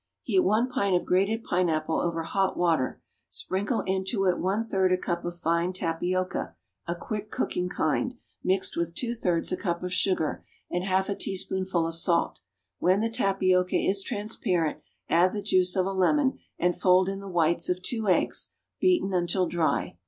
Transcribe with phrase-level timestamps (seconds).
[0.13, 4.91] = Heat one pint of grated pineapple over hot water, sprinkle into it one third
[4.91, 6.55] a cup of fine tapioca
[6.87, 11.13] (a quick cooking kind), mixed with two thirds a cup of sugar, and half a
[11.13, 12.39] teaspoonful of salt;
[12.79, 17.27] when the tapioca is transparent, add the juice of a lemon, and fold in the
[17.29, 18.47] whites of two eggs,
[18.79, 19.95] beaten until dry.